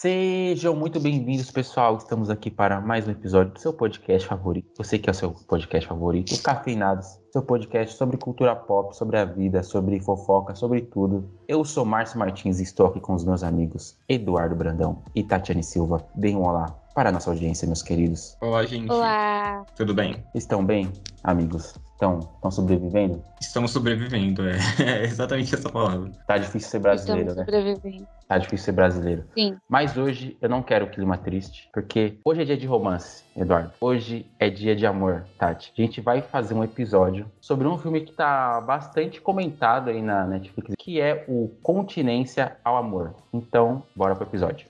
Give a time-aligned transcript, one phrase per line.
[0.00, 1.98] Sejam muito bem-vindos, pessoal.
[1.98, 4.70] Estamos aqui para mais um episódio do seu podcast favorito.
[4.78, 9.18] Você que é o seu podcast favorito, o Cafeinados, seu podcast sobre cultura pop, sobre
[9.18, 11.30] a vida, sobre fofoca, sobre tudo.
[11.46, 15.62] Eu sou Márcio Martins e estou aqui com os meus amigos Eduardo Brandão e Tatiane
[15.62, 16.02] Silva.
[16.14, 18.36] Deem um olá para a nossa audiência, meus queridos.
[18.40, 18.90] Olá, gente.
[18.90, 19.64] Olá.
[19.76, 20.24] Tudo bem?
[20.34, 20.90] Estão bem,
[21.22, 21.74] amigos?
[21.92, 23.22] Estão, estão sobrevivendo?
[23.40, 24.56] Estamos sobrevivendo, é.
[24.80, 26.10] é exatamente essa palavra.
[26.26, 27.58] Tá difícil ser brasileiro, Estamos né?
[27.60, 28.08] sobrevivendo.
[28.26, 29.24] Tá difícil ser brasileiro.
[29.36, 29.56] Sim.
[29.68, 33.72] Mas hoje eu não quero clima triste, porque hoje é dia de romance, Eduardo.
[33.80, 35.72] Hoje é dia de amor, Tati.
[35.76, 40.26] A gente vai fazer um episódio sobre um filme que tá bastante comentado aí na
[40.26, 43.14] Netflix, que é o Continência ao Amor.
[43.32, 44.66] Então, bora pro episódio.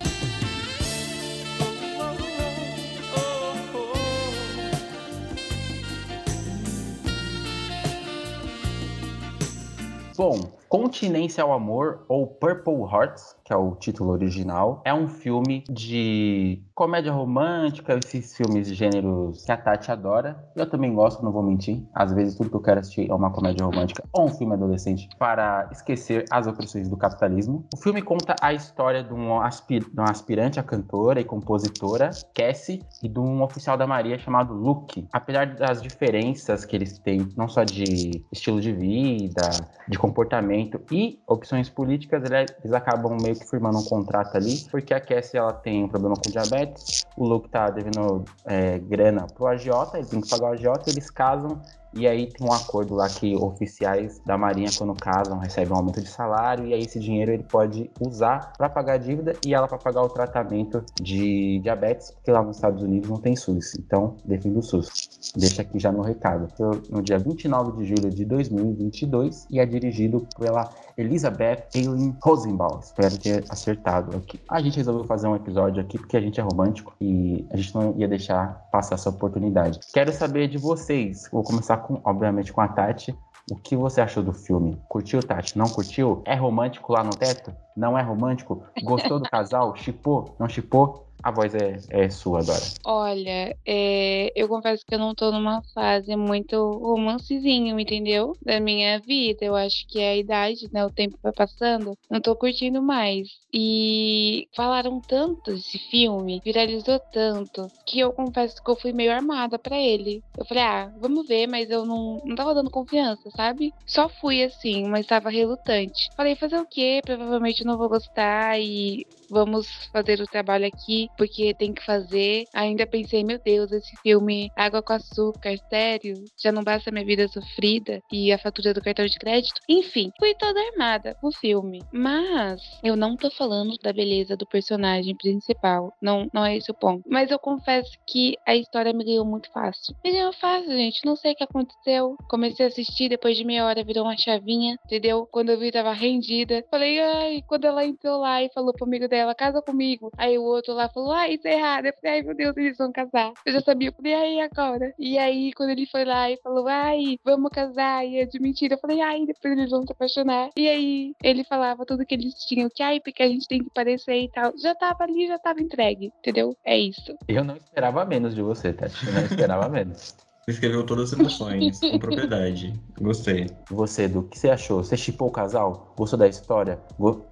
[10.21, 15.65] Bom, Continência ao Amor, ou Purple Hearts, que é o título original, é um filme
[15.69, 20.39] de comédia romântica, esses filmes de gêneros que a Tati adora.
[20.55, 21.83] Eu também gosto, não vou mentir.
[21.93, 25.09] Às vezes tudo que eu quero assistir é uma comédia romântica ou um filme adolescente
[25.19, 27.67] para esquecer as opressões do capitalismo.
[27.75, 32.11] O filme conta a história de, um aspi- de uma aspirante a cantora e compositora,
[32.33, 35.09] Cassie, e de um oficial da Maria chamado Luke.
[35.13, 39.51] Apesar das diferenças que eles têm, não só de estilo de vida,
[39.89, 40.60] de comportamento
[40.91, 45.39] e opções políticas, ele- eles acabam meio que firmando um contrato ali, porque a Cassie
[45.39, 50.07] ela tem um problema com diabetes, o Luke tá devendo é, grana pro agiota, ele
[50.07, 51.61] tem que pagar o agiota, eles casam
[51.93, 56.01] e aí tem um acordo lá que oficiais da Marinha, quando casam, recebem um aumento
[56.01, 59.67] de salário, e aí esse dinheiro ele pode usar para pagar a dívida e ela
[59.67, 63.75] para pagar o tratamento de diabetes, porque lá nos Estados Unidos não tem SUS.
[63.75, 64.91] Então, defendo o SUS.
[65.37, 66.49] Deixa aqui já meu recado.
[66.57, 72.79] Foi no dia 29 de julho de 2022 e é dirigido pela Elizabeth Eileen Rosenbaum.
[72.81, 74.41] Espero ter acertado aqui.
[74.49, 77.75] A gente resolveu fazer um episódio aqui porque a gente é romântico e a gente
[77.75, 79.81] não ia deixar passar essa oportunidade.
[79.93, 81.29] Quero saber de vocês.
[81.33, 83.17] Vou começar com, obviamente, com a Tati.
[83.51, 84.81] O que você achou do filme?
[84.89, 85.59] Curtiu, Tati?
[85.59, 86.23] Não curtiu?
[86.25, 87.53] É romântico lá no teto?
[87.77, 88.63] Não é romântico?
[88.85, 89.75] Gostou do casal?
[89.75, 90.37] Chipou?
[90.39, 91.10] Não chipou?
[91.23, 92.61] A voz é, é sua, Dora.
[92.85, 98.33] Olha, é, eu confesso que eu não tô numa fase muito romancezinho, entendeu?
[98.43, 99.45] Da minha vida.
[99.45, 100.85] Eu acho que é a idade, né?
[100.85, 101.97] O tempo vai passando.
[102.11, 103.29] Não tô curtindo mais.
[103.53, 109.59] E falaram tanto desse filme, viralizou tanto, que eu confesso que eu fui meio armada
[109.59, 110.23] pra ele.
[110.39, 113.73] Eu falei, ah, vamos ver, mas eu não, não tava dando confiança, sabe?
[113.87, 116.09] Só fui assim, mas tava relutante.
[116.17, 117.01] Falei, fazer o quê?
[117.05, 122.45] Provavelmente não vou gostar e vamos fazer o trabalho aqui porque tem que fazer.
[122.55, 126.15] Ainda pensei, meu Deus, esse filme Água com Açúcar, sério?
[126.43, 129.61] Já não basta minha vida sofrida e a fatura do cartão de crédito?
[129.69, 131.83] Enfim, fui toda armada no filme.
[131.93, 135.93] Mas eu não tô falando da beleza do personagem principal.
[136.01, 137.03] Não, não é esse o ponto.
[137.09, 139.95] Mas eu confesso que a história me ganhou muito fácil.
[140.05, 141.05] Me ganhou fácil, gente.
[141.05, 142.17] Não sei o que aconteceu.
[142.29, 145.27] Comecei a assistir, depois de meia hora virou uma chavinha, entendeu?
[145.31, 146.65] Quando eu vi, tava rendida.
[146.71, 150.11] Falei, ai, quando ela entrou lá e falou pro amigo dela, casa comigo.
[150.17, 151.87] Aí o outro lá falou, ai, isso é errado.
[151.87, 153.33] Eu falei, ai, meu Deus, eles vão casar.
[153.47, 154.93] Eu já sabia, eu falei, ai, agora?
[154.99, 158.75] E aí, quando ele foi lá e falou, ai, vamos casar, e é de mentira,
[158.75, 160.51] eu falei, ai, depois eles vão se apaixonar.
[160.57, 163.71] E aí, ele falava tudo que eles tinham, que ai, porque a gente tem que
[163.71, 164.53] parecer e tal.
[164.59, 166.57] Já tava ali, já tava entregue, entendeu?
[166.65, 167.15] É isso.
[167.29, 169.07] Eu não esperava menos de você, Tati.
[169.07, 170.17] Eu não esperava menos.
[170.45, 172.75] Você escreveu todas as emoções, com propriedade.
[173.01, 173.47] Gostei.
[173.71, 174.83] Você, Edu, o que você achou?
[174.83, 175.93] Você chipou o casal?
[175.97, 176.81] Gostou da história?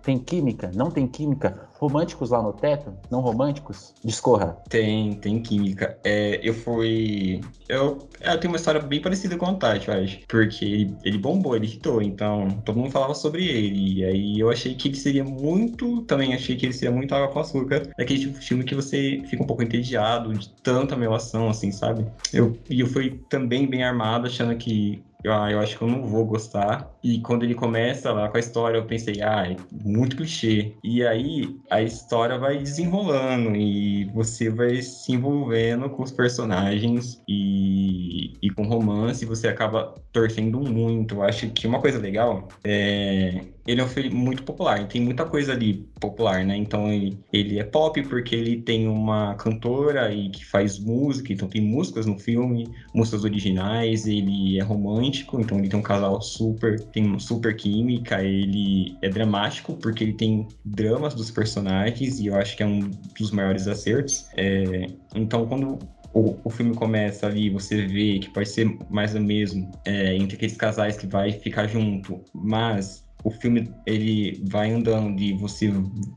[0.03, 0.71] Tem química?
[0.75, 1.68] Não tem química?
[1.79, 2.93] Românticos lá no teto?
[3.11, 3.95] Não românticos?
[4.05, 4.57] Discorra.
[4.69, 5.97] Tem, tem química.
[6.03, 7.41] É, eu fui.
[7.69, 10.19] Eu, eu tenho uma história bem parecida com o Tati, eu acho.
[10.27, 13.99] Porque ele, ele bombou, ele hitou, então todo mundo falava sobre ele.
[13.99, 16.03] E aí eu achei que ele seria muito.
[16.03, 17.83] Também achei que ele seria muito água com açúcar.
[17.97, 22.07] Daquele tipo de filme que você fica um pouco entediado de tanta melação, assim, sabe?
[22.33, 25.03] Eu, e eu fui também bem armado, achando que.
[25.31, 26.91] Ah, eu acho que eu não vou gostar.
[27.03, 30.75] E quando ele começa lá com a história, eu pensei, ah, é muito clichê.
[30.83, 38.33] E aí a história vai desenrolando e você vai se envolvendo com os personagens e,
[38.43, 41.17] e com romance, você acaba torcendo muito.
[41.17, 43.41] Eu acho que uma coisa legal é.
[43.67, 46.57] Ele é um filme muito popular, tem muita coisa ali popular, né?
[46.57, 51.47] Então ele, ele é pop porque ele tem uma cantora e que faz música, então
[51.49, 56.81] tem músicas no filme, músicas originais, ele é romântico, então ele tem um casal super,
[56.81, 62.57] tem super química, ele é dramático porque ele tem dramas dos personagens e eu acho
[62.57, 64.27] que é um dos maiores acertos.
[64.37, 65.79] É, então quando
[66.13, 70.37] o, o filme começa ali, você vê que pode ser mais o mesmo é, entre
[70.37, 75.73] aqueles casais que vai ficar junto, mas o filme ele vai andando e você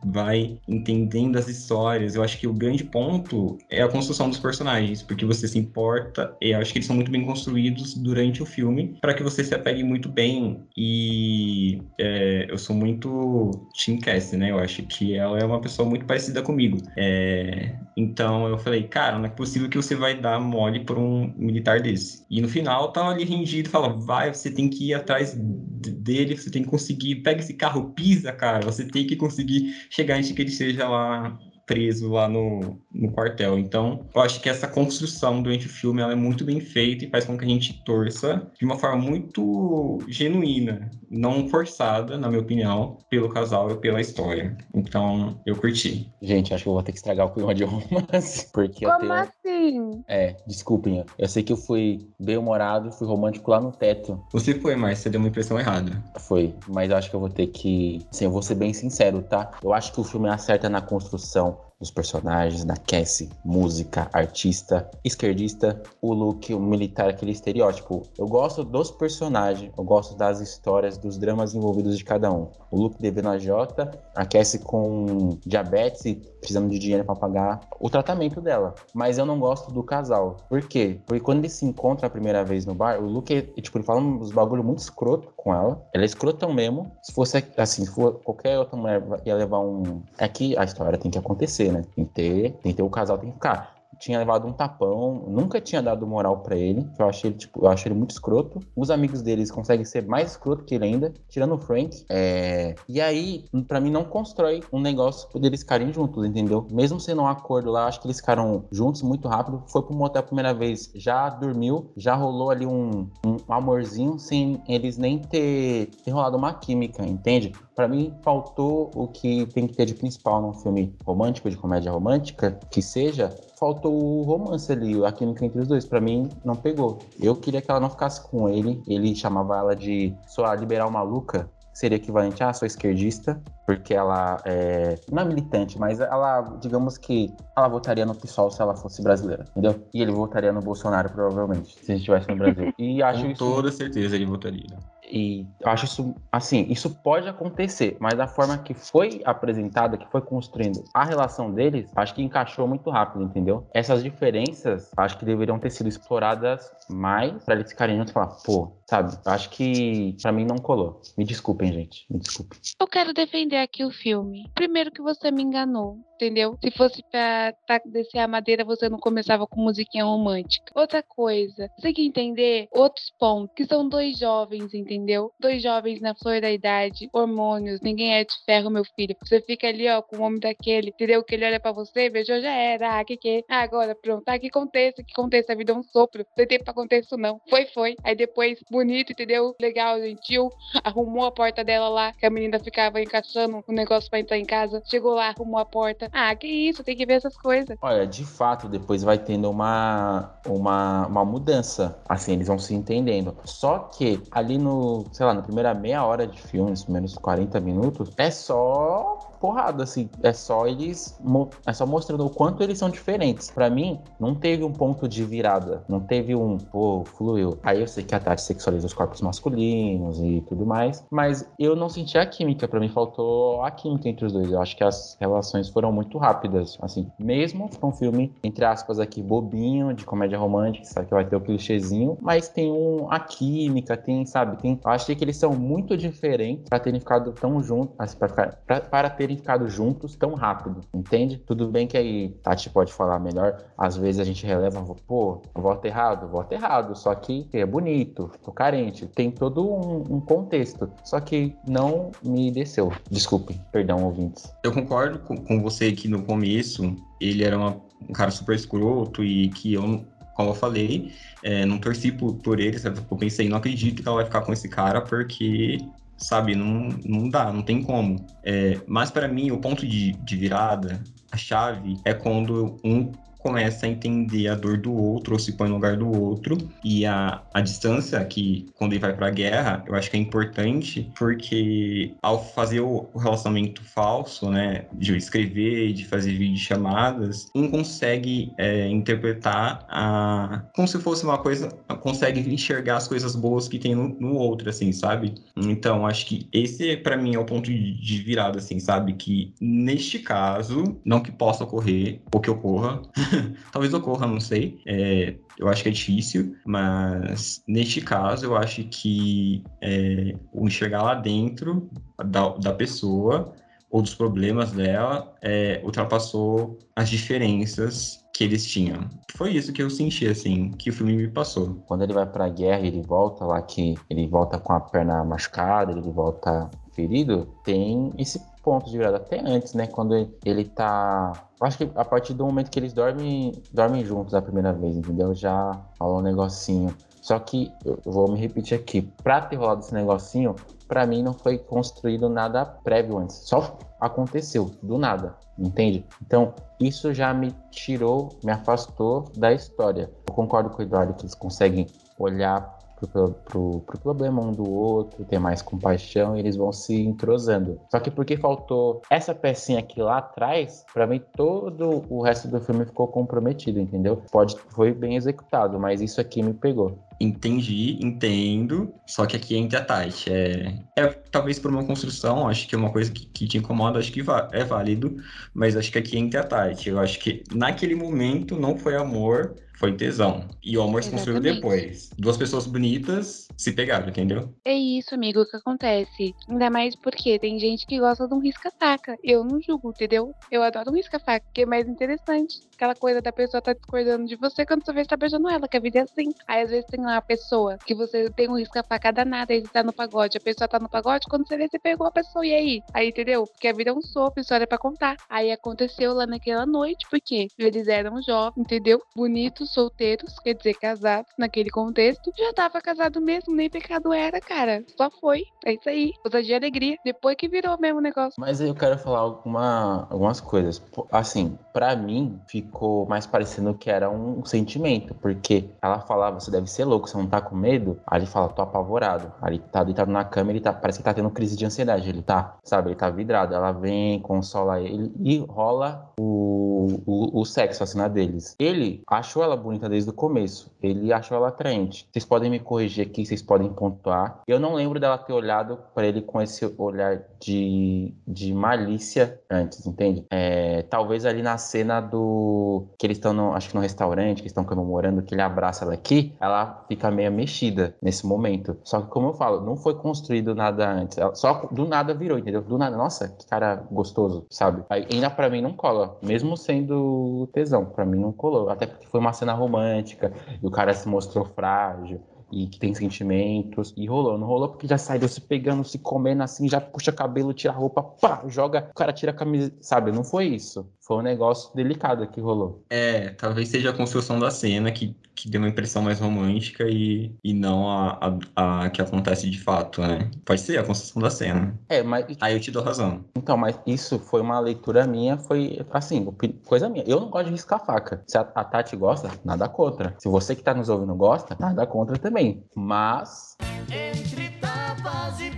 [0.06, 2.16] vai entendendo as histórias.
[2.16, 6.36] Eu acho que o grande ponto é a construção dos personagens, porque você se importa,
[6.42, 9.54] eu acho que eles são muito bem construídos durante o filme para que você se
[9.54, 10.64] apegue muito bem.
[10.78, 14.52] E é, eu sou muito Tim Cassie, né?
[14.52, 16.78] Eu acho que ela é uma pessoa muito parecida comigo.
[16.98, 21.34] É, então eu falei, cara, não é possível que você vai dar mole por um
[21.38, 22.26] militar desse.
[22.30, 26.50] E no final tava ali rendido, fala, vai, você tem que ir atrás dele, você
[26.50, 30.42] tem que conseguir, pega esse carro, pisa, cara, você tem que conseguir chegar antes que
[30.42, 33.58] ele seja lá preso lá no, no quartel.
[33.58, 37.10] Então, eu acho que essa construção durante o filme ela é muito bem feita e
[37.10, 42.42] faz com que a gente torça de uma forma muito genuína, não forçada, na minha
[42.42, 44.58] opinião, pelo casal e pela história.
[44.74, 46.12] Então, eu curti.
[46.22, 49.28] Gente, acho que eu vou ter que estragar o clima de romance, porque Como eu
[49.44, 49.90] tenho...
[49.90, 50.04] assim?
[50.08, 54.22] É, desculpem, eu sei que eu fui bem humorado, fui romântico lá no teto.
[54.32, 56.02] Você foi, mas você deu uma impressão errada.
[56.20, 58.06] Foi, mas eu acho que eu vou ter que.
[58.12, 59.52] Assim, eu vou ser bem sincero, tá?
[59.64, 65.82] Eu acho que o filme acerta na construção dos personagens, da Cassie, música, artista, esquerdista,
[66.00, 68.04] o look, o militar, aquele estereótipo.
[68.18, 72.50] Eu gosto dos personagens, eu gosto das histórias, dos dramas envolvidos de cada um.
[72.70, 77.62] O look devendo a Jota, a Cassie com diabetes e precisando de dinheiro para pagar
[77.80, 78.76] o tratamento dela.
[78.94, 80.38] Mas eu não gosto do casal.
[80.50, 81.00] Por quê?
[81.06, 84.02] Porque quando eles se encontram a primeira vez no bar, o Luke, tipo, ele fala
[84.02, 85.82] uns bagulho muito escroto com ela.
[85.94, 86.92] Ela é escrotão mesmo.
[87.04, 90.02] Se fosse assim, se for qualquer outra mulher ia levar um.
[90.18, 91.84] É que a história tem que acontecer, né?
[91.96, 95.24] Tem que ter, tem que ter o casal, tem que ficar tinha levado um tapão,
[95.28, 96.86] nunca tinha dado moral para ele.
[96.98, 98.60] Eu achei ele, tipo, eu acho ele muito escroto.
[98.76, 102.04] Os amigos deles conseguem ser mais escroto que ele ainda, tirando o Frank.
[102.10, 102.76] É...
[102.90, 106.68] E aí, para mim, não constrói um negócio deles ficarem juntos, entendeu?
[106.72, 109.64] Mesmo sendo um acordo lá, acho que eles ficaram juntos muito rápido.
[109.68, 114.62] Foi pro motel a primeira vez, já dormiu, já rolou ali um, um amorzinho sem
[114.68, 117.52] eles nem ter, ter rolado uma química, entende?
[117.82, 121.92] Para mim, faltou o que tem que ter de principal num filme romântico, de comédia
[121.92, 125.84] romântica, que seja, faltou o romance ali, a química entre os dois.
[125.84, 127.00] Para mim, não pegou.
[127.20, 128.84] Eu queria que ela não ficasse com ele.
[128.88, 131.50] Ele chamava ela de sua liberal maluca.
[131.74, 137.34] Seria equivalente a sua esquerdista, porque ela é, não é militante, mas ela, digamos que
[137.58, 139.82] ela votaria no PSOL se ela fosse brasileira, entendeu?
[139.92, 142.72] E ele votaria no Bolsonaro, provavelmente, se a gente estivesse no Brasil.
[142.78, 144.78] E acho Com isso toda certeza ele votaria.
[145.12, 150.10] E eu acho isso, assim, isso pode acontecer, mas a forma que foi apresentada, que
[150.10, 153.68] foi construindo a relação deles, acho que encaixou muito rápido, entendeu?
[153.74, 158.28] Essas diferenças, acho que deveriam ter sido exploradas mais pra eles ficarem juntos e falar,
[158.46, 159.18] pô, sabe?
[159.26, 161.00] Acho que pra mim não colou.
[161.18, 162.60] Me desculpem, gente, me desculpem.
[162.78, 164.52] Eu quero defender aqui o filme.
[164.54, 166.58] Primeiro que você me enganou, entendeu?
[166.62, 170.74] Se fosse pra tá, descer a madeira, você não começava com musiquinha romântica.
[170.76, 175.32] Outra coisa, você tem que entender outros pontos, que são dois jovens, entendeu?
[175.40, 179.16] Dois jovens na flor da idade, hormônios, ninguém é de ferro, meu filho.
[179.24, 181.24] Você fica ali, ó, com o homem daquele, entendeu?
[181.24, 183.00] Que ele olha pra você, beijou, já era.
[183.00, 183.46] Ah, que que?
[183.50, 184.24] Ah, agora, pronto.
[184.28, 185.54] Ah, que aconteça, que aconteça.
[185.54, 186.26] A vida é um sopro.
[186.28, 187.40] Não tem tempo pra acontecer isso, não.
[187.50, 187.96] Foi, foi.
[188.04, 189.56] Aí depois, bonito, entendeu?
[189.60, 190.52] Legal, gentil.
[190.84, 194.46] Arrumou a porta dela lá, que a menina ficava encaixando o negócio pra entrar em
[194.46, 194.82] casa.
[194.86, 196.10] Chegou lá, arrumou a porta.
[196.12, 197.78] Ah, que isso, tem que ver essas coisas.
[197.82, 202.00] Olha, de fato, depois vai tendo uma, uma, uma mudança.
[202.10, 203.36] Assim, eles vão se entendendo.
[203.46, 207.60] Só que ali no, sei lá, na primeira meia hora de filme, nos primeiros 40
[207.60, 210.10] minutos, é só porrada, assim.
[210.24, 211.20] É só eles.
[211.66, 213.50] É só mostrando o quanto eles são diferentes.
[213.50, 215.84] Pra mim, não teve um ponto de virada.
[215.90, 217.58] Não teve um, pô, fluiu.
[217.64, 221.04] Aí eu sei que a Tati sexualiza os corpos masculinos e tudo mais.
[221.10, 222.68] Mas eu não senti a química.
[222.68, 224.52] Pra mim, faltou a química entre os dois.
[224.52, 226.78] Eu acho que as relações foram muito rápidas.
[226.82, 231.26] Assim, mesmo pra um filme, entre aspas, aqui, bobinho, de comédia romântica, sabe que vai
[231.26, 232.18] ter o clichêzinho.
[232.22, 234.58] Mas tem um, a química, tem, sabe?
[234.62, 237.96] Tem, eu achei que eles são muito diferentes pra terem ficado tão juntos.
[237.98, 241.38] Assim, pra ficar, pra- para terem ficado juntos tão rápido, entende?
[241.38, 243.64] Tudo bem que aí Tati pode falar melhor.
[243.78, 246.96] Às vezes a gente releva, pô, voto errado, voto errado.
[246.96, 249.06] Só que é bonito, tô carente.
[249.08, 250.90] Tem todo um, um contexto.
[251.04, 252.92] Só que não me desceu.
[253.10, 254.52] Desculpem, perdão, ouvintes.
[254.64, 257.78] Eu concordo com, com você que no começo ele era uma-
[258.10, 260.04] um cara super escroto e que eu,
[260.36, 261.12] como eu falei,
[261.44, 263.00] é, não torci por, por ele, sabe?
[263.10, 265.78] Eu pensei, não acredito que ela vai ficar com esse cara porque,
[266.22, 268.26] sabe, não, não dá, não tem como.
[268.44, 273.12] É, mas para mim, o ponto de, de virada, a chave, é quando um
[273.42, 276.58] começa a entender a dor do outro, ou se põe no lugar do outro.
[276.84, 281.12] E a, a distância, que quando ele vai pra guerra, eu acho que é importante,
[281.18, 288.88] porque ao fazer o, relacionamento falso, né, de escrever, de fazer videochamadas, um consegue é,
[288.88, 291.70] interpretar a, como se fosse uma coisa,
[292.02, 295.36] consegue enxergar as coisas boas que tem no, no outro, assim, sabe?
[295.56, 299.14] Então, acho que esse, para mim, é o ponto de virada, assim, sabe?
[299.14, 303.02] Que neste caso, não que possa ocorrer, ou que ocorra,
[303.72, 308.84] talvez ocorra, não sei, é, eu acho que é difícil, mas neste caso eu acho
[308.86, 311.90] que é, o enxergar lá dentro
[312.26, 313.54] da, da pessoa
[313.90, 319.10] ou dos problemas dela é, ultrapassou as diferenças que eles tinham.
[319.36, 321.84] Foi isso que eu senti, assim, que o filme me passou.
[321.88, 325.92] Quando ele vai pra guerra, ele volta lá que ele volta com a perna machucada,
[325.92, 329.88] ele volta ferido, tem esse ponto de virada até antes, né?
[329.88, 330.16] Quando
[330.46, 331.34] ele tá.
[331.60, 334.96] Eu acho que a partir do momento que eles dormem, dormem juntos a primeira vez,
[334.96, 335.34] entendeu?
[335.34, 336.96] Já falou um negocinho.
[337.22, 340.56] Só que, eu vou me repetir aqui, pra ter rolado esse negocinho,
[340.88, 343.36] para mim não foi construído nada prévio antes.
[343.48, 346.04] Só aconteceu, do nada, entende?
[346.20, 350.12] Então, isso já me tirou, me afastou da história.
[350.28, 351.86] Eu concordo com o Eduardo que eles conseguem
[352.18, 357.80] olhar pro, pro problema um do outro, ter mais compaixão e eles vão se entrosando.
[357.90, 362.60] Só que porque faltou essa pecinha aqui lá atrás, para mim todo o resto do
[362.60, 364.22] filme ficou comprometido, entendeu?
[364.32, 366.98] Pode foi bem executado, mas isso aqui me pegou.
[367.20, 368.92] Entendi, entendo.
[369.06, 370.32] Só que aqui entra a Tati.
[370.32, 374.00] É, é talvez por uma construção, acho que é uma coisa que, que te incomoda,
[374.00, 375.18] acho que é válido,
[375.54, 376.90] mas acho que aqui entra a Tati.
[376.90, 380.48] Eu acho que naquele momento não foi amor, foi tesão.
[380.64, 382.12] E o amor se construiu depois.
[382.16, 384.54] Duas pessoas bonitas se pegaram, entendeu?
[384.64, 386.36] É isso, amigo, que acontece.
[386.48, 389.18] Ainda mais porque tem gente que gosta de um risca-faca.
[389.24, 390.34] Eu não julgo, entendeu?
[390.52, 392.62] Eu adoro um risca-faca, que é mais interessante.
[392.76, 395.68] Aquela coisa da pessoa tá discordando de você quando você vê que tá beijando ela,
[395.68, 396.32] que a vida é assim.
[396.48, 399.68] Aí às vezes tem lá a pessoa que você tem um risca-faca danado, aí você
[399.68, 402.46] tá no pagode, a pessoa tá no pagode, quando você vê, você pegou a pessoa,
[402.46, 402.82] e aí?
[402.94, 403.46] Aí, entendeu?
[403.46, 405.18] Porque a vida é um sopro, história pra contar.
[405.28, 409.02] Aí aconteceu lá naquela noite, porque eles eram jovens, entendeu?
[409.16, 412.32] Bonitos, solteiros, quer dizer, casados naquele contexto.
[412.38, 414.84] Já tava casado mesmo, nem pecado era, cara.
[414.98, 415.44] Só foi.
[415.66, 416.14] É isso aí.
[416.26, 416.98] Usa de alegria.
[417.04, 418.34] Depois que virou mesmo negócio.
[418.38, 420.82] Mas eu quero falar alguma, algumas coisas.
[421.12, 425.14] Assim, para mim, ficou mais parecendo que era um sentimento.
[425.16, 428.00] Porque ela falava, você deve ser louco, você não tá com medo?
[428.06, 429.32] Aí ele fala, tô apavorado.
[429.42, 432.10] Aí ele tá deitado na cama, ele tá, parece que tá tendo crise de ansiedade.
[432.10, 433.54] Ele tá, sabe, ele tá vidrado.
[433.54, 438.56] Ela vem, consola ele e rola o, o, o sexo, assim, na deles.
[438.60, 440.72] Ele achou ela bonita desde o começo.
[440.82, 442.08] Ele achou ela atraente.
[442.12, 444.42] Vocês podem me corrigir aqui, vocês podem pontuar.
[444.48, 449.86] Eu não lembro dela ter olhado para ele com esse olhar de, de malícia antes,
[449.86, 450.26] entende?
[450.30, 452.88] É, talvez ali na cena do.
[452.98, 456.34] que eles estão, acho que no restaurante, que estão comemorando, que ele abraça ela aqui,
[456.40, 458.78] ela fica meio mexida nesse momento.
[458.84, 461.18] Só que, como eu falo, não foi construído nada antes.
[461.18, 462.62] Ela só do nada virou, entendeu?
[462.62, 464.84] Do nada, nossa, que cara gostoso, sabe?
[464.90, 468.70] Aí, ainda para mim não cola, mesmo sendo tesão, para mim não colou.
[468.70, 470.32] Até porque foi uma cena romântica
[470.62, 472.22] e o cara se mostrou frágil
[472.52, 473.94] e que tem sentimentos.
[473.98, 477.54] E rolou, não rolou porque já saiu se pegando, se comendo assim, já puxa cabelo,
[477.54, 480.12] tira roupa, pá, joga, o cara tira a camisa, sabe?
[480.12, 480.88] Não foi isso.
[481.02, 482.84] Foi um negócio delicado que rolou.
[482.90, 487.36] É, talvez seja a construção da cena que, que deu uma impressão mais romântica e,
[487.44, 490.30] e não a, a, a que acontece de fato, né?
[490.46, 491.78] Pode ser a construção da cena.
[491.90, 492.26] É, mas.
[492.40, 493.26] Aí eu te dou razão.
[493.36, 496.24] Então, mas isso foi uma leitura minha, foi assim,
[496.66, 497.04] coisa minha.
[497.08, 498.24] Eu não gosto de riscar faca.
[498.28, 500.16] Se a, a Tati gosta, nada contra.
[500.20, 502.64] Se você que tá nos ouvindo gosta, nada contra também.
[502.76, 503.56] Mas.
[503.90, 505.50] Entre tapas e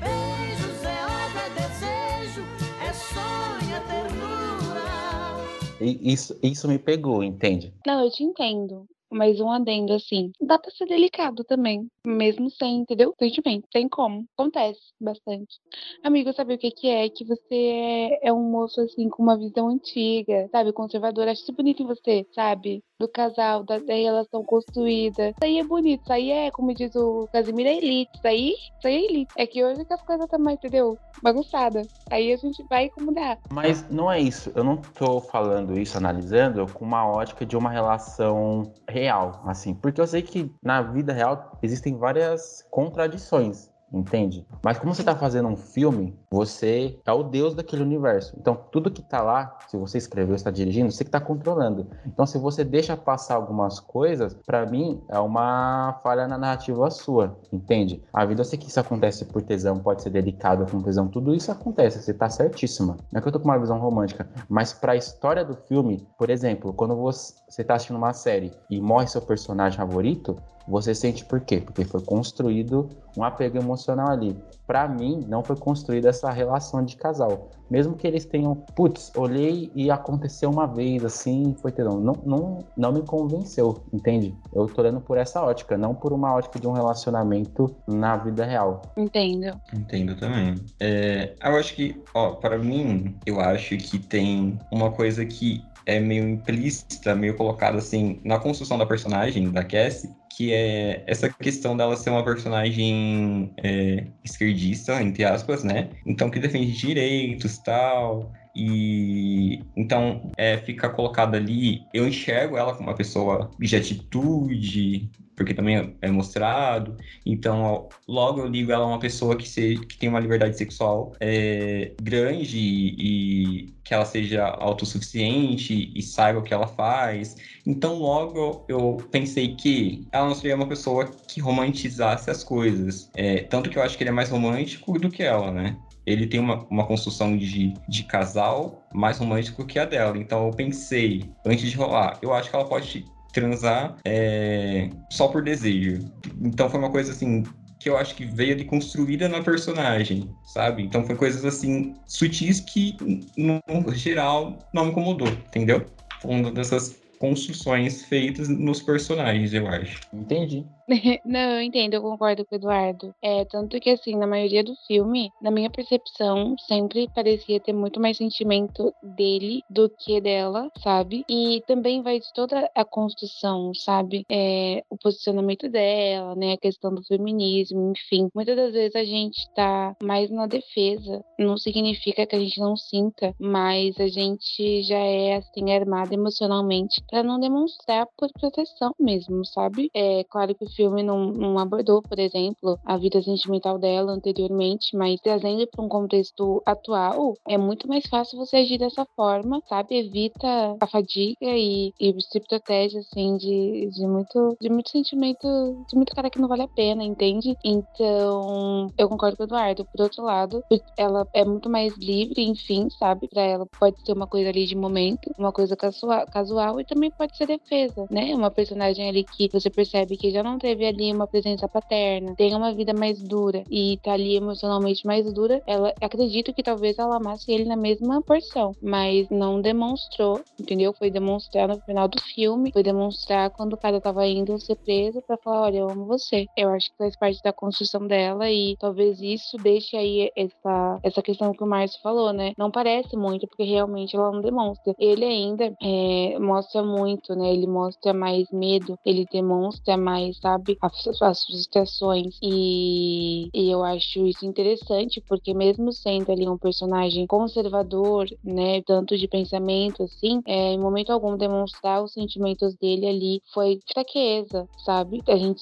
[5.84, 7.74] isso, isso me pegou, entende?
[7.86, 8.88] Não, eu te entendo.
[9.14, 13.14] Mas um adendo assim, dá pra ser delicado também, mesmo sem, entendeu?
[13.20, 15.60] Sentimento, tem como, acontece bastante.
[16.04, 17.08] Amigo, sabe o que que é?
[17.10, 21.32] Que você é, é um moço assim com uma visão antiga, sabe, conservadora.
[21.32, 22.84] Acho isso bonito em você, sabe?
[23.00, 25.30] Do casal, da, da, relação construída.
[25.30, 28.12] Isso aí é bonito, isso aí é, como diz o Casimiro, é elite.
[28.16, 29.34] Isso aí, isso aí é elite.
[29.38, 30.98] É que hoje que as coisas estão mais, entendeu?
[31.22, 31.82] Bagunçada.
[32.10, 33.38] Aí a gente vai como dá.
[33.52, 34.52] Mas não é isso.
[34.56, 38.72] Eu não tô falando isso, analisando com uma ótica de uma relação
[39.04, 44.46] real assim, porque eu sei que na vida real existem várias contradições entende?
[44.64, 48.36] Mas como você tá fazendo um filme, você é o deus daquele universo.
[48.40, 51.88] Então, tudo que tá lá, se você escreveu, está dirigindo, você que tá controlando.
[52.06, 57.38] Então, se você deixa passar algumas coisas, para mim é uma falha na narrativa sua,
[57.52, 58.02] entende?
[58.12, 61.36] A vida, eu sei que isso acontece por tesão, pode ser delicado com tesão, tudo
[61.36, 62.98] isso acontece, você tá certíssima.
[63.12, 66.08] Não é que eu tô com uma visão romântica, mas para a história do filme,
[66.18, 70.36] por exemplo, quando você, você tá assistindo uma série e morre seu personagem favorito,
[70.68, 71.60] você sente por quê?
[71.60, 74.36] Porque foi construído um apego emocional ali.
[74.66, 77.52] Para mim, não foi construída essa relação de casal.
[77.70, 82.60] Mesmo que eles tenham, putz, olhei e aconteceu uma vez assim, foi ter não, não,
[82.78, 84.36] não me convenceu, entende?
[84.54, 88.46] Eu tô olhando por essa ótica, não por uma ótica de um relacionamento na vida
[88.46, 88.82] real.
[88.96, 89.60] Entendo.
[89.74, 90.56] Entendo também.
[90.80, 96.00] É, eu acho que, ó, para mim, eu acho que tem uma coisa que é
[96.00, 101.78] meio implícita, meio colocada assim na construção da personagem da Cassie, que é essa questão
[101.78, 105.90] dela ser uma personagem é, esquerdista, entre aspas, né?
[106.06, 108.32] Então que defende direitos tal.
[108.56, 111.82] E então é, fica colocada ali.
[111.94, 116.98] Eu enxergo ela como uma pessoa de atitude, porque também é mostrado.
[117.26, 121.14] Então, logo eu ligo ela a uma pessoa que, se, que tem uma liberdade sexual
[121.20, 127.36] é, grande e, e, que ela seja autossuficiente e saiba o que ela faz.
[127.66, 133.10] Então, logo eu pensei que ela não seria uma pessoa que romantizasse as coisas.
[133.16, 135.76] É, tanto que eu acho que ele é mais romântico do que ela, né?
[136.06, 140.18] Ele tem uma, uma construção de, de casal mais romântico que a dela.
[140.18, 145.44] Então eu pensei, antes de rolar, eu acho que ela pode transar é, só por
[145.44, 146.00] desejo.
[146.42, 147.44] Então foi uma coisa assim
[147.80, 150.84] que eu acho que veio de construída na personagem, sabe?
[150.84, 152.96] Então foi coisas assim sutis que
[153.36, 153.60] no
[153.94, 155.86] geral não me incomodou, entendeu?
[156.22, 160.00] Foi uma dessas construções feitas nos personagens, eu acho.
[160.14, 160.66] Entendi.
[161.26, 163.16] Não, eu entendo, eu concordo com o Eduardo.
[163.22, 168.00] É, tanto que, assim, na maioria do filme, na minha percepção, sempre parecia ter muito
[168.02, 171.24] mais sentimento dele do que dela, sabe?
[171.30, 174.26] E também vai de toda a construção, sabe?
[174.30, 176.54] É, o posicionamento dela, né?
[176.54, 178.28] A questão do feminismo, enfim.
[178.36, 181.24] Muitas das vezes a gente tá mais na defesa.
[181.40, 187.02] Não significa que a gente não sinta, mas a gente já é, assim, armada emocionalmente
[187.10, 189.90] para não demonstrar por proteção mesmo, sabe?
[189.94, 194.96] É claro que o filme não, não abordou, por exemplo, a vida sentimental dela anteriormente,
[194.96, 199.98] mas trazendo para um contexto atual, é muito mais fácil você agir dessa forma, sabe?
[199.98, 205.48] Evita a fadiga e, e se protege, assim, de, de, muito, de muito sentimento,
[205.90, 207.56] de muito cara que não vale a pena, entende?
[207.64, 209.86] Então, eu concordo com o Eduardo.
[209.86, 210.64] Por outro lado,
[210.98, 213.28] ela é muito mais livre, enfim, sabe?
[213.28, 217.12] Para ela pode ser uma coisa ali de momento, uma coisa casual, casual e também
[217.12, 218.34] pode ser defesa, né?
[218.36, 222.56] Uma personagem ali que você percebe que já não teve ali uma presença paterna, tem
[222.56, 227.18] uma vida mais dura e tá ali emocionalmente mais dura, ela acredito que talvez ela
[227.18, 230.94] amasse ele na mesma porção, mas não demonstrou, entendeu?
[230.94, 235.22] Foi demonstrar no final do filme, foi demonstrar quando o cara tava indo ser preso
[235.22, 236.46] para falar, olha, eu amo você.
[236.56, 241.22] Eu acho que faz parte da construção dela e talvez isso deixe aí essa, essa
[241.22, 242.54] questão que o Márcio falou, né?
[242.58, 244.96] Não parece muito, porque realmente ela não demonstra.
[244.98, 247.52] Ele ainda é, mostra muito, né?
[247.52, 250.40] Ele mostra mais medo, ele demonstra mais?
[250.54, 252.38] Sabe as, as frustrações.
[252.42, 259.18] E, e eu acho isso interessante, porque mesmo sendo ali um personagem conservador, né, tanto
[259.18, 265.22] de pensamento assim, é, em momento algum demonstrar os sentimentos dele ali foi fraqueza, sabe?
[265.28, 265.62] A gente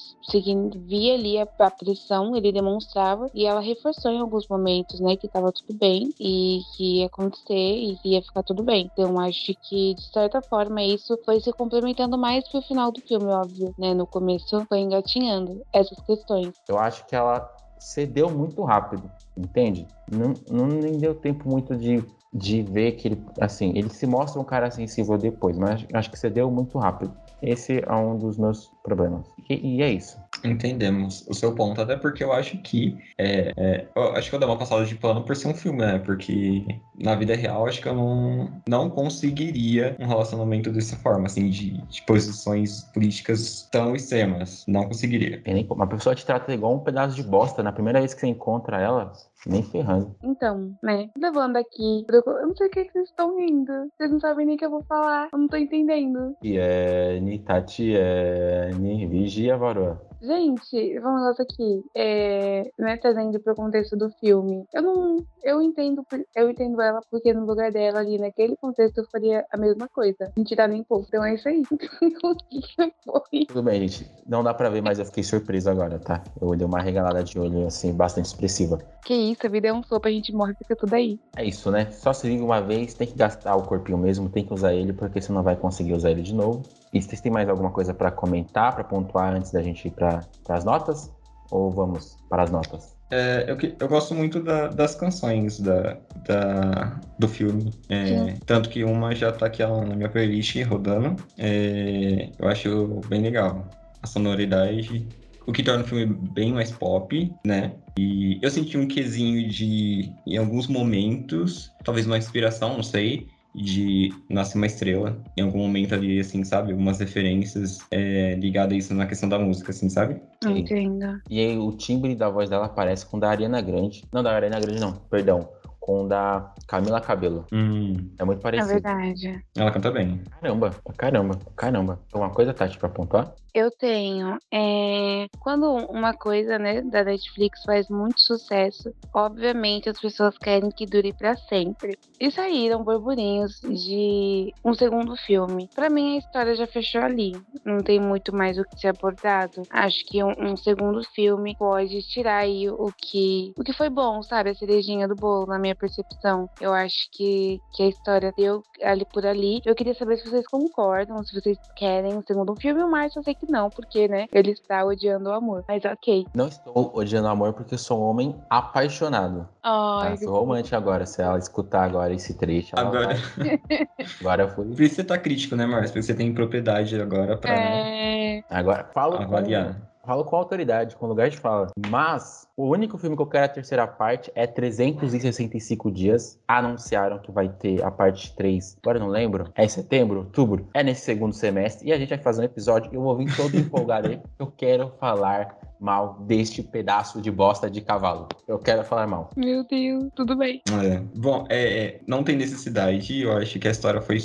[0.86, 5.28] via ali a, a pressão, ele demonstrava, e ela reforçou em alguns momentos, né, que
[5.28, 8.90] tava tudo bem e que ia acontecer e que ia ficar tudo bem.
[8.92, 13.26] Então acho que, de certa forma, isso foi se complementando mais pro final do filme,
[13.26, 13.94] óbvio, né?
[13.94, 16.52] No começo foi engatinhando essas questões.
[16.68, 19.86] Eu acho que ela cedeu muito rápido, entende?
[20.10, 24.40] Não, não nem deu tempo muito de, de ver que ele, assim, ele se mostra
[24.40, 27.12] um cara sensível depois, mas acho que cedeu muito rápido.
[27.42, 29.26] Esse é um dos meus problemas.
[29.50, 30.16] E, e é isso.
[30.44, 32.98] Entendemos o seu ponto, até porque eu acho que.
[33.18, 35.80] É, é, eu acho que eu dou uma passada de pano por ser um filme,
[35.80, 35.98] né?
[35.98, 36.64] Porque
[36.98, 41.80] na vida real acho que eu não, não conseguiria um relacionamento dessa forma, assim, de,
[41.86, 44.64] de posições políticas tão extremas.
[44.66, 45.42] Não conseguiria.
[45.70, 47.62] Uma pessoa te trata igual um pedaço de bosta.
[47.62, 49.12] Na primeira vez que você encontra ela,
[49.46, 50.14] nem ferrando.
[50.22, 51.10] Então, né?
[51.16, 52.04] Levando aqui.
[52.08, 53.72] Eu não sei o que, vocês estão rindo.
[53.96, 55.28] Vocês não sabem nem o que eu vou falar.
[55.32, 56.36] Eu não tô entendendo.
[56.42, 57.20] E é.
[57.20, 58.70] Nitati é.
[59.08, 60.00] Vigia Varoa.
[60.22, 61.84] Gente, vamos lá aqui.
[61.96, 64.64] É, né, trazendo para o contexto do filme.
[64.72, 65.26] Eu não.
[65.42, 69.56] Eu entendo, eu entendo ela porque no lugar dela ali, naquele contexto, eu faria a
[69.56, 70.32] mesma coisa.
[70.36, 71.06] Não tirar nem pouco.
[71.08, 71.62] Então é isso aí.
[73.04, 73.46] Foi.
[73.48, 74.08] Tudo bem, gente.
[74.24, 76.22] Não dá pra ver, mas eu fiquei surpreso agora, tá?
[76.40, 78.78] Eu dei uma regalada de olho, assim, bastante expressiva.
[79.04, 81.18] Que isso, a vida é um sopro, a gente morre e fica tudo aí.
[81.36, 81.90] É isso, né?
[81.90, 84.92] Só se vive uma vez, tem que gastar o corpinho mesmo, tem que usar ele,
[84.92, 86.62] porque você não vai conseguir usar ele de novo.
[86.92, 90.24] E vocês têm mais alguma coisa pra comentar, pra pontuar antes da gente ir pra,
[90.44, 91.10] pras notas?
[91.50, 92.94] Ou vamos para as notas?
[93.10, 97.70] É, eu, eu gosto muito da- das canções da, da- do filme.
[97.90, 101.16] É, tanto que uma já tá aqui ó, na minha playlist rodando.
[101.38, 103.66] É, eu acho bem legal.
[104.02, 105.06] A sonoridade.
[105.46, 107.72] O que torna o filme bem mais pop, né?
[107.98, 114.12] E eu senti um quesinho de, em alguns momentos, talvez uma inspiração, não sei, de
[114.30, 115.22] Nasce uma Estrela.
[115.36, 116.72] Em algum momento ali, assim, sabe?
[116.72, 120.20] Algumas referências é, ligadas a isso na questão da música, assim, sabe?
[120.44, 121.20] Entendo.
[121.28, 124.04] E aí o timbre da voz dela parece com o da Ariana Grande.
[124.12, 125.48] Não, da Ariana Grande não, perdão.
[125.82, 127.44] Com o da Camila Cabello.
[127.52, 128.72] Hum, É muito É parecido.
[128.72, 129.44] verdade.
[129.56, 130.22] ela canta bem.
[130.40, 131.98] Caramba, caramba, caramba.
[132.14, 133.34] Uma coisa, Tati, pra pontuar?
[133.52, 134.38] Eu tenho.
[134.50, 140.86] é, Quando uma coisa, né, da Netflix faz muito sucesso, obviamente as pessoas querem que
[140.86, 141.98] dure pra sempre.
[142.18, 145.68] E saíram burburinhos de um segundo filme.
[145.74, 147.32] Pra mim a história já fechou ali.
[147.64, 149.64] Não tem muito mais o que ser abordado.
[149.68, 154.22] Acho que um, um segundo filme pode tirar aí o que o que foi bom,
[154.22, 154.50] sabe?
[154.50, 156.48] A cerejinha do bolo, na minha percepção.
[156.60, 159.60] Eu acho que, que a história deu ali por ali.
[159.64, 162.82] Eu queria saber se vocês concordam, se vocês querem um segundo filme.
[162.82, 165.64] O Márcio eu sei que não, porque, né, ele está odiando o amor.
[165.68, 166.26] Mas ok.
[166.34, 169.48] Não estou odiando amor porque eu sou um homem apaixonado.
[169.62, 170.16] Ai, Tá?
[170.16, 171.06] Sou romântico agora.
[171.06, 173.88] Se ela escutar agora esse trecho, Agora, vai-
[174.20, 174.66] Agora eu fui.
[174.74, 175.88] por isso você tá crítico, né, Márcio?
[175.92, 178.42] Porque você tem propriedade agora pra É...
[178.50, 179.76] Agora falo com, avaliar.
[180.04, 181.68] Falo com autoridade, com lugar de fala.
[181.88, 186.38] Mas o único filme que eu quero a terceira parte é 365 dias.
[186.46, 188.76] Anunciaram que vai ter a parte 3.
[188.82, 189.50] Agora eu não lembro.
[189.54, 190.68] É em setembro, outubro.
[190.74, 191.88] É nesse segundo semestre.
[191.88, 192.90] E a gente vai fazer um episódio.
[192.92, 194.20] Eu vou vir todo empolgado aí.
[194.38, 198.28] Eu quero falar mal deste pedaço de bosta de cavalo.
[198.46, 199.30] Eu quero falar mal.
[199.36, 200.62] Meu Deus, tudo bem.
[200.70, 200.98] É.
[201.18, 203.20] Bom, é, é, não tem necessidade.
[203.20, 204.20] Eu acho que a história foi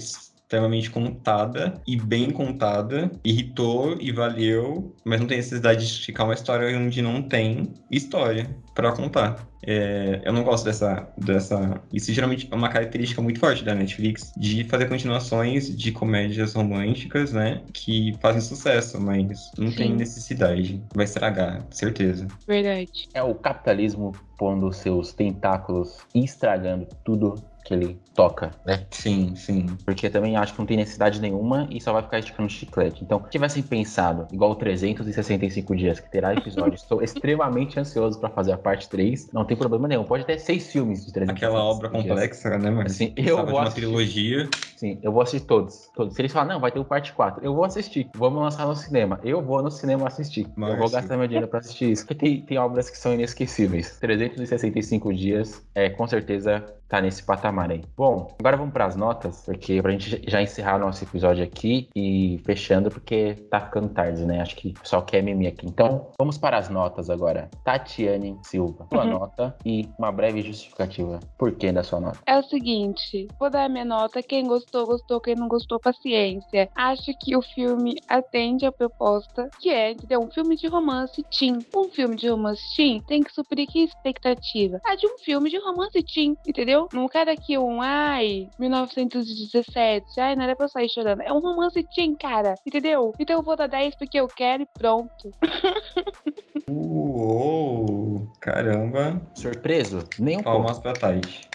[0.47, 3.12] extremamente contada e bem contada.
[3.23, 8.49] Irritou e valeu, mas não tem necessidade de ficar uma história onde não tem história
[8.73, 9.45] pra contar.
[9.65, 11.81] É, eu não gosto dessa, dessa.
[11.91, 17.33] Isso geralmente é uma característica muito forte da Netflix de fazer continuações de comédias românticas,
[17.33, 17.62] né?
[17.73, 19.97] Que fazem sucesso, mas não tem Sim.
[19.97, 20.81] necessidade.
[20.95, 22.27] Vai estragar, certeza.
[22.47, 23.10] Verdade.
[23.13, 27.36] É o capitalismo pondo seus tentáculos e estragando tudo
[27.67, 28.86] que ele toca, né?
[28.89, 29.65] Sim, sim.
[29.84, 33.03] Porque também acho que não tem necessidade nenhuma e só vai ficar esticando chiclete.
[33.03, 38.30] Então, se tivessem pensado, igual o 365 dias, que terá episódio, estou extremamente ansioso pra
[38.30, 39.34] fazer a parte 3.
[39.34, 40.06] Não tem problema nenhum.
[40.06, 42.03] Pode ter seis filmes de 365 Aquela obra dias.
[42.03, 43.08] complexa, né, Marcio?
[43.08, 43.82] Assim, eu vou uma assistir.
[43.82, 44.49] trilogia.
[44.77, 45.91] Sim, eu vou assistir todos.
[45.93, 46.15] todos.
[46.15, 48.10] Se eles falarem, não, vai ter o parte 4, eu vou assistir.
[48.15, 49.19] Vamos lançar no cinema.
[49.23, 50.47] Eu vou no cinema assistir.
[50.58, 52.06] Eu vou gastar meu dinheiro pra assistir isso.
[52.06, 53.97] Porque tem, tem obras que são inesquecíveis.
[53.99, 57.82] 365 dias, é, com certeza tá nesse patamar aí.
[57.95, 62.89] Bom, agora vamos pras notas, porque pra gente já encerrar nosso episódio aqui e fechando,
[62.89, 64.41] porque tá ficando tarde, né?
[64.41, 65.65] Acho que o pessoal quer mimir aqui.
[65.65, 67.50] Então, vamos para as notas agora.
[67.63, 69.10] Tatiane Silva, sua Uhum.
[69.19, 71.19] nota e uma breve justificativa.
[71.38, 72.19] Por que da sua nota?
[72.26, 74.21] É o seguinte, vou dar a minha nota.
[74.23, 75.19] Quem gostou, gostou.
[75.19, 76.69] Quem não gostou, paciência.
[76.76, 80.21] Acho que o filme atende a proposta, que é, entendeu?
[80.21, 81.60] Um filme de romance teen.
[81.76, 84.80] Um filme de romance teen tem que suprir que expectativa?
[84.86, 86.76] A de um filme de romance teen, entendeu?
[86.93, 91.21] Não quero aqui um, ai, 1917, ai, não era pra eu sair chorando.
[91.21, 93.13] É um romance teen, cara, entendeu?
[93.19, 95.31] Então eu vou dar 10 porque eu quero e pronto.
[96.69, 98.27] Uou!
[98.39, 99.21] Caramba!
[99.33, 99.99] Surpreso?
[100.19, 100.59] Nem um pouco.
[100.59, 101.47] Palmas pra Tide.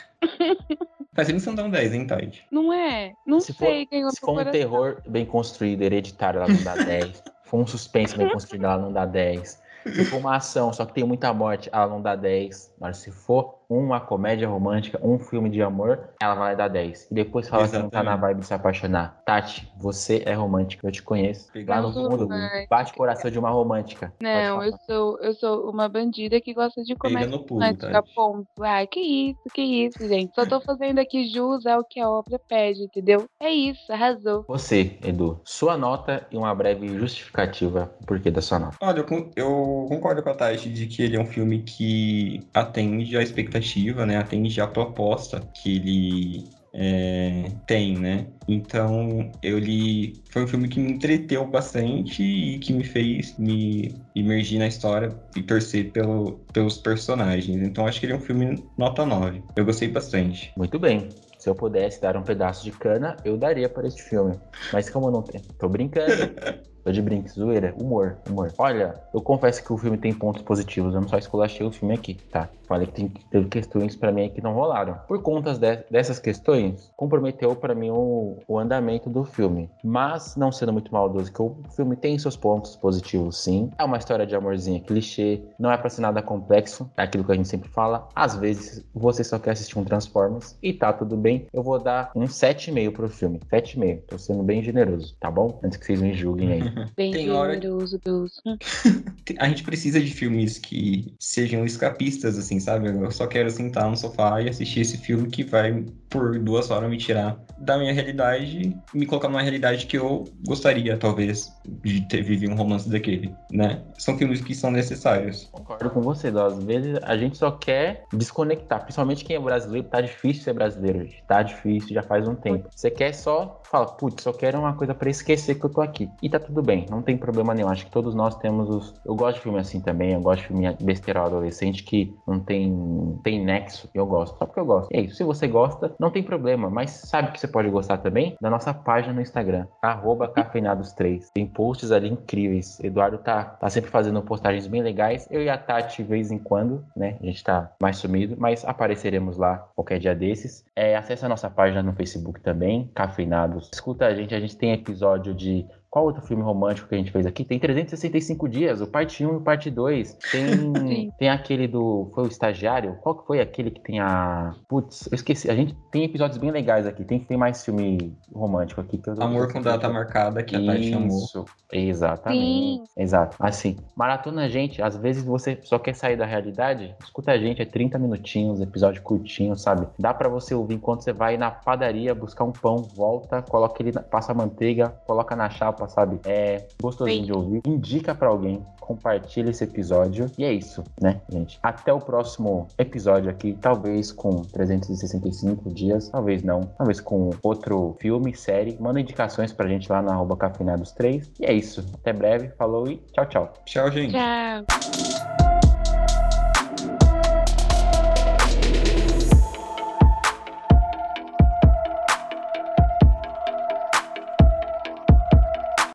[1.15, 2.47] Faz tempo que você não dá um 10, hein, Tide?
[2.51, 3.13] Não é?
[3.27, 6.75] Não Se for- sei quem Se for um terror bem construído, hereditário, ela não dá
[6.75, 7.17] 10.
[7.17, 9.61] Se for um suspense bem construído, ela não dá 10.
[9.85, 12.73] Se for uma ação, só que tem muita morte, ela não dá 10.
[12.81, 17.09] Mas se for uma comédia romântica, um filme de amor, ela vai dar 10.
[17.11, 18.21] E depois fala que não tá na Exatamente.
[18.21, 19.23] vibe de se apaixonar.
[19.25, 21.51] Tati, você é romântica, eu te conheço.
[21.67, 22.29] Lá no fundo,
[22.69, 24.13] bate o coração de uma romântica.
[24.23, 27.93] Não, eu sou, eu sou uma bandida que gosta de Pega comédia no pulo, romântica,
[27.93, 28.15] Tati.
[28.15, 28.47] ponto.
[28.61, 30.35] Ai, que isso, que isso, gente.
[30.35, 33.27] Só tô fazendo aqui jus ao que a obra pede, entendeu?
[33.41, 34.45] É isso, arrasou.
[34.49, 38.77] Você, Edu, sua nota e uma breve justificativa por que da sua nota.
[38.81, 43.17] Olha, eu, eu concordo com a Tati de que ele é um filme que atende
[43.17, 43.62] à expectativa,
[44.07, 44.17] né?
[44.17, 46.45] Atende à proposta que ele
[46.75, 48.27] é, tem, né?
[48.49, 50.23] Então, eu li.
[50.31, 55.15] Foi um filme que me entreteu bastante e que me fez me imergir na história
[55.37, 57.63] e torcer pelo, pelos personagens.
[57.63, 59.43] Então, acho que ele é um filme nota 9.
[59.57, 60.53] Eu gostei bastante.
[60.57, 61.09] Muito bem.
[61.39, 64.39] Se eu pudesse dar um pedaço de cana, eu daria para este filme.
[64.73, 65.45] Mas como eu não tenho.
[65.59, 66.13] Tô brincando.
[66.85, 68.53] Tô de brinco, zoeira, humor, humor.
[68.59, 71.95] Olha, eu confesso que o filme tem pontos positivos, eu não só esculachei o filme
[71.95, 72.49] aqui, tá?
[72.67, 74.99] Falei que tem, teve questões para mim que não rolaram.
[75.07, 79.71] Por conta de, dessas questões, comprometeu para mim o, o, andamento do filme.
[79.85, 83.71] Mas, não sendo muito maldoso, que o filme tem seus pontos positivos, sim.
[83.79, 87.33] É uma história de amorzinho clichê, não é pra ser nada complexo, é aquilo que
[87.33, 88.09] a gente sempre fala.
[88.15, 91.47] Às vezes, você só quer assistir um Transformers e tá tudo bem.
[91.53, 93.39] Eu vou dar um 7,5 pro filme.
[93.53, 94.03] 7,5.
[94.09, 95.61] Tô sendo bem generoso, tá bom?
[95.63, 96.72] Antes que vocês me julguem aí.
[96.97, 97.57] Bem Tem hora...
[97.59, 97.93] Deus.
[99.39, 102.89] a gente precisa de filmes que sejam escapistas, assim, sabe?
[102.89, 106.91] Eu só quero sentar no sofá e assistir esse filme que vai, por duas horas,
[106.91, 112.01] me tirar da minha realidade e me colocar numa realidade que eu gostaria, talvez, de
[112.09, 113.83] ter vivido um romance daquele, né?
[113.99, 115.49] São filmes que são necessários.
[115.53, 116.47] Concordo com você, Dó.
[116.47, 121.01] Às vezes a gente só quer desconectar, principalmente quem é brasileiro, tá difícil ser brasileiro,
[121.01, 121.23] gente.
[121.27, 122.69] Tá difícil, já faz um tempo.
[122.75, 126.09] Você quer só, fala, putz, só quero uma coisa para esquecer que eu tô aqui.
[126.23, 127.69] E tá tudo bem, não tem problema nenhum.
[127.69, 128.95] Acho que todos nós temos os.
[129.05, 133.19] Eu gosto de filme assim também, eu gosto de filme besteira adolescente que não tem,
[133.23, 133.89] tem nexo.
[133.95, 134.89] Eu gosto, só porque eu gosto.
[134.93, 135.17] E é isso.
[135.17, 136.71] Se você gosta, não tem problema.
[136.71, 138.37] Mas sabe que você pode gostar também?
[138.41, 141.27] Da nossa página no Instagram, cafeinados3.
[141.35, 142.79] Tem posts ali incríveis.
[142.81, 145.27] Eduardo tá, tá sempre fazendo postagens bem legais.
[145.31, 147.17] Eu e a Tati, de vez em quando, né?
[147.21, 150.65] A gente tá mais sumido, mas apareceremos lá qualquer dia desses.
[150.75, 153.71] É, acesse a nossa página no Facebook também, Cafeinados.
[153.73, 157.13] Escuta a gente, a gente tem episódio de qual outro filme romântico que a gente
[157.13, 157.45] fez aqui?
[157.45, 160.15] Tem 365 dias, o parte 1 e o parte 2.
[160.33, 162.11] Tem, tem aquele do.
[162.15, 162.97] Foi o estagiário?
[163.03, 164.55] Qual que foi aquele que tem a.
[164.67, 165.51] Putz, eu esqueci.
[165.51, 167.05] A gente tem episódios bem legais aqui.
[167.05, 168.97] Tem, tem mais filme romântico aqui.
[168.97, 171.09] Que eu Amor com data marcada, que a Tati chamou.
[171.09, 172.41] Isso, exatamente.
[172.41, 172.85] Sim.
[172.97, 173.37] Exato.
[173.39, 177.67] Assim, maratona, gente, às vezes você só quer sair da realidade, escuta a gente, é
[177.67, 179.87] 30 minutinhos, episódio curtinho, sabe?
[179.99, 183.93] Dá para você ouvir enquanto você vai na padaria buscar um pão, volta, coloca ele,
[183.93, 186.21] passa manteiga, coloca na chapa sabe?
[186.25, 187.25] É gostosinho Sim.
[187.25, 187.63] de ouvir.
[187.67, 190.31] Indica para alguém, compartilha esse episódio.
[190.37, 191.59] E é isso, né, gente?
[191.63, 198.35] Até o próximo episódio aqui, talvez com 365 dias, talvez não, talvez com outro filme,
[198.35, 198.77] série.
[198.81, 201.31] Manda indicações pra gente lá na arroba cafeinados3.
[201.41, 201.85] E é isso.
[201.95, 203.53] Até breve, falou e tchau, tchau.
[203.65, 204.13] Tchau, gente.
[204.13, 205.62] Tchau.